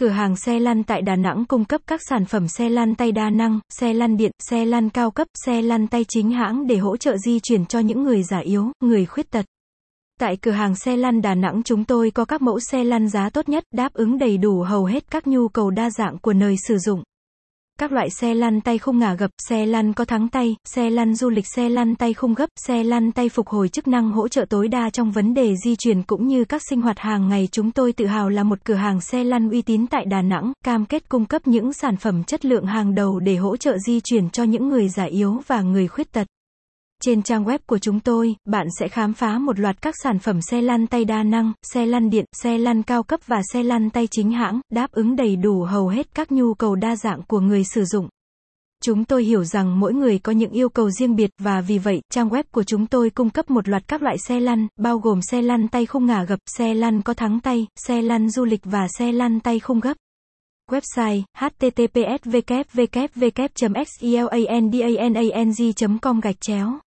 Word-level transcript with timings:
Cửa 0.00 0.08
hàng 0.08 0.36
xe 0.36 0.60
lăn 0.60 0.82
tại 0.82 1.02
Đà 1.02 1.16
Nẵng 1.16 1.44
cung 1.44 1.64
cấp 1.64 1.80
các 1.86 2.00
sản 2.08 2.24
phẩm 2.24 2.48
xe 2.48 2.68
lăn 2.68 2.94
tay 2.94 3.12
đa 3.12 3.30
năng, 3.30 3.60
xe 3.68 3.94
lăn 3.94 4.16
điện, 4.16 4.30
xe 4.38 4.64
lăn 4.64 4.90
cao 4.90 5.10
cấp, 5.10 5.28
xe 5.46 5.62
lăn 5.62 5.86
tay 5.86 6.04
chính 6.08 6.30
hãng 6.30 6.66
để 6.66 6.76
hỗ 6.76 6.96
trợ 6.96 7.16
di 7.16 7.40
chuyển 7.40 7.66
cho 7.66 7.78
những 7.78 8.04
người 8.04 8.22
già 8.22 8.38
yếu, 8.38 8.72
người 8.80 9.06
khuyết 9.06 9.30
tật. 9.30 9.46
Tại 10.20 10.36
cửa 10.36 10.50
hàng 10.50 10.74
xe 10.74 10.96
lăn 10.96 11.22
Đà 11.22 11.34
Nẵng 11.34 11.62
chúng 11.62 11.84
tôi 11.84 12.10
có 12.10 12.24
các 12.24 12.42
mẫu 12.42 12.60
xe 12.60 12.84
lăn 12.84 13.08
giá 13.08 13.30
tốt 13.30 13.48
nhất, 13.48 13.64
đáp 13.74 13.92
ứng 13.92 14.18
đầy 14.18 14.38
đủ 14.38 14.62
hầu 14.62 14.84
hết 14.84 15.10
các 15.10 15.26
nhu 15.26 15.48
cầu 15.48 15.70
đa 15.70 15.90
dạng 15.90 16.18
của 16.18 16.32
nơi 16.32 16.56
sử 16.68 16.78
dụng. 16.78 17.02
Các 17.80 17.92
loại 17.92 18.10
xe 18.10 18.34
lăn 18.34 18.60
tay 18.60 18.78
không 18.78 18.98
ngả 18.98 19.14
gập, 19.14 19.30
xe 19.48 19.66
lăn 19.66 19.92
có 19.92 20.04
thắng 20.04 20.28
tay, 20.28 20.56
xe 20.64 20.90
lăn 20.90 21.14
du 21.14 21.30
lịch, 21.30 21.46
xe 21.46 21.68
lăn 21.68 21.94
tay 21.94 22.14
không 22.14 22.34
gấp, 22.34 22.46
xe 22.56 22.84
lăn 22.84 23.12
tay 23.12 23.28
phục 23.28 23.48
hồi 23.48 23.68
chức 23.68 23.88
năng 23.88 24.10
hỗ 24.10 24.28
trợ 24.28 24.44
tối 24.48 24.68
đa 24.68 24.90
trong 24.90 25.10
vấn 25.10 25.34
đề 25.34 25.54
di 25.64 25.76
chuyển 25.76 26.02
cũng 26.02 26.26
như 26.26 26.44
các 26.44 26.62
sinh 26.70 26.80
hoạt 26.80 26.98
hàng 26.98 27.28
ngày. 27.28 27.48
Chúng 27.52 27.70
tôi 27.70 27.92
tự 27.92 28.06
hào 28.06 28.28
là 28.28 28.42
một 28.42 28.58
cửa 28.64 28.74
hàng 28.74 29.00
xe 29.00 29.24
lăn 29.24 29.50
uy 29.50 29.62
tín 29.62 29.86
tại 29.86 30.04
Đà 30.04 30.22
Nẵng, 30.22 30.52
cam 30.64 30.86
kết 30.86 31.08
cung 31.08 31.24
cấp 31.24 31.46
những 31.46 31.72
sản 31.72 31.96
phẩm 31.96 32.24
chất 32.24 32.44
lượng 32.44 32.66
hàng 32.66 32.94
đầu 32.94 33.20
để 33.20 33.36
hỗ 33.36 33.56
trợ 33.56 33.78
di 33.78 34.00
chuyển 34.00 34.30
cho 34.30 34.42
những 34.42 34.68
người 34.68 34.88
già 34.88 35.04
yếu 35.04 35.40
và 35.46 35.62
người 35.62 35.88
khuyết 35.88 36.12
tật. 36.12 36.26
Trên 37.02 37.22
trang 37.22 37.44
web 37.44 37.58
của 37.66 37.78
chúng 37.78 38.00
tôi, 38.00 38.36
bạn 38.44 38.66
sẽ 38.78 38.88
khám 38.88 39.12
phá 39.12 39.38
một 39.38 39.58
loạt 39.58 39.82
các 39.82 39.94
sản 40.02 40.18
phẩm 40.18 40.40
xe 40.40 40.62
lăn 40.62 40.86
tay 40.86 41.04
đa 41.04 41.22
năng, 41.22 41.52
xe 41.62 41.86
lăn 41.86 42.10
điện, 42.10 42.24
xe 42.42 42.58
lăn 42.58 42.82
cao 42.82 43.02
cấp 43.02 43.20
và 43.26 43.40
xe 43.52 43.62
lăn 43.62 43.90
tay 43.90 44.08
chính 44.10 44.30
hãng, 44.30 44.60
đáp 44.72 44.92
ứng 44.92 45.16
đầy 45.16 45.36
đủ 45.36 45.62
hầu 45.62 45.88
hết 45.88 46.14
các 46.14 46.32
nhu 46.32 46.54
cầu 46.54 46.74
đa 46.74 46.96
dạng 46.96 47.22
của 47.22 47.40
người 47.40 47.64
sử 47.64 47.84
dụng. 47.84 48.08
Chúng 48.82 49.04
tôi 49.04 49.24
hiểu 49.24 49.44
rằng 49.44 49.80
mỗi 49.80 49.94
người 49.94 50.18
có 50.18 50.32
những 50.32 50.50
yêu 50.50 50.68
cầu 50.68 50.90
riêng 50.90 51.16
biệt 51.16 51.30
và 51.38 51.60
vì 51.60 51.78
vậy, 51.78 52.00
trang 52.12 52.28
web 52.28 52.44
của 52.52 52.62
chúng 52.62 52.86
tôi 52.86 53.10
cung 53.10 53.30
cấp 53.30 53.50
một 53.50 53.68
loạt 53.68 53.88
các 53.88 54.02
loại 54.02 54.16
xe 54.28 54.40
lăn, 54.40 54.66
bao 54.78 54.98
gồm 54.98 55.20
xe 55.22 55.42
lăn 55.42 55.68
tay 55.68 55.86
không 55.86 56.06
ngả 56.06 56.24
gập, 56.24 56.38
xe 56.46 56.74
lăn 56.74 57.02
có 57.02 57.14
thắng 57.14 57.40
tay, 57.40 57.66
xe 57.76 58.02
lăn 58.02 58.30
du 58.30 58.44
lịch 58.44 58.64
và 58.64 58.86
xe 58.98 59.12
lăn 59.12 59.40
tay 59.40 59.58
không 59.58 59.80
gấp. 59.80 59.96
Website 60.70 61.22
https 61.38 62.22
www 62.24 63.48
xelandanang 64.00 65.98
com 66.00 66.20
gạch 66.20 66.40
chéo 66.40 66.78